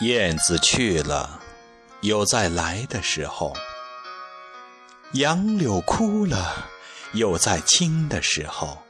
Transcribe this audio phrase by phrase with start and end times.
[0.00, 1.40] 燕子去了，
[2.02, 3.54] 有再来的时候；
[5.12, 6.66] 杨柳枯了，
[7.12, 8.82] 有再青的时候；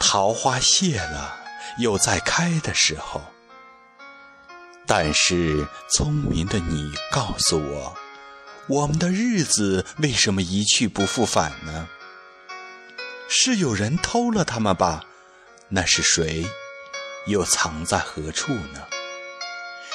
[0.00, 1.36] 桃花谢了，
[1.78, 3.22] 有再开的时候。
[4.84, 7.96] 但是聪明的你告诉我，
[8.66, 11.88] 我们的日子为什么一去不复返呢？
[13.28, 15.04] 是有人偷了它们吧？
[15.68, 16.44] 那是谁？
[17.26, 18.80] 又藏在何处呢？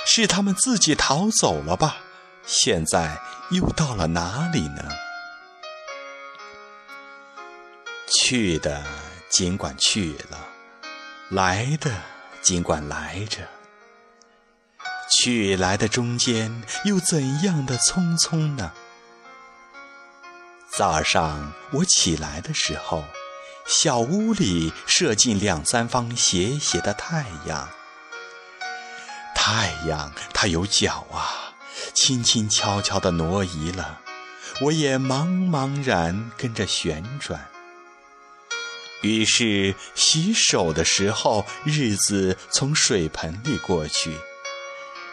[0.06, 1.98] 是他们自己逃走了吧？
[2.46, 3.18] 现在
[3.52, 4.84] 又到了哪里呢？
[8.08, 8.84] 去的
[9.30, 10.38] 尽管去了，
[11.30, 11.90] 来的
[12.42, 13.48] 尽管来着。
[15.10, 18.74] 去来的中间又怎样的匆匆呢？
[20.70, 23.04] 早上我起来的时候，
[23.66, 27.70] 小屋里射进两三方斜斜的太阳。
[29.46, 31.54] 太阳它有脚啊，
[31.94, 34.00] 轻轻悄悄地挪移了，
[34.62, 37.50] 我也茫茫然跟着旋转。
[39.02, 44.12] 于是洗手的时候，日子从水盆里过去；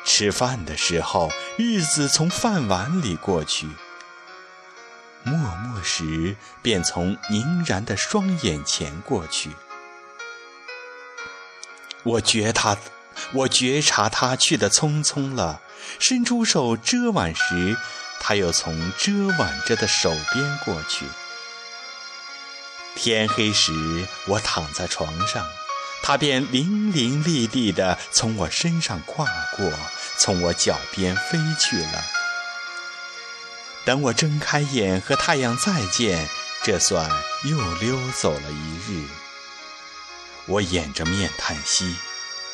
[0.05, 3.67] 吃饭的时候，日子从饭碗里过去；
[5.25, 9.50] 默默时，便从凝然的双眼前过去。
[12.05, 12.78] 我觉他。
[13.33, 15.61] 我觉察他去的匆匆了，
[15.98, 17.77] 伸出手遮挽时，
[18.19, 21.06] 他又从遮挽着的手边过去。
[22.97, 23.72] 天黑时，
[24.27, 25.48] 我躺在床上，
[26.03, 29.72] 他便伶伶俐俐地从我身上跨过，
[30.17, 32.05] 从我脚边飞去了。
[33.84, 36.28] 等我睁开眼和太阳再见，
[36.65, 37.09] 这算
[37.44, 39.06] 又溜走了一日。
[40.47, 41.94] 我掩着面叹息。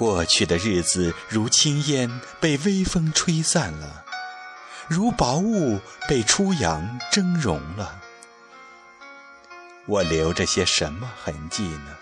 [0.00, 4.02] 过去的日子如轻烟，被微风吹散了；
[4.88, 5.78] 如薄雾，
[6.08, 8.00] 被初阳蒸融了。
[9.84, 11.98] 我留着些什么痕迹呢？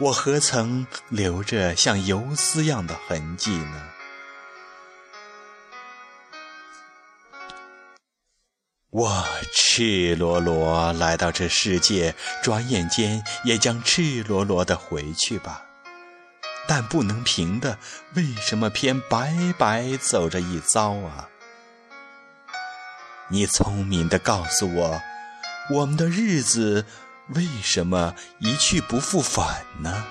[0.00, 3.90] 我何曾留着像游丝样的痕迹呢？
[8.90, 9.24] 我
[9.54, 15.69] 赤裸裸来到这世界，转眼间也将赤裸裸的回去吧。
[16.72, 17.78] 但不能平的，
[18.14, 21.28] 为什么偏白白走这一遭啊？
[23.26, 25.02] 你聪明的告诉我，
[25.72, 26.86] 我们的日子
[27.34, 30.04] 为什么一去不复返呢？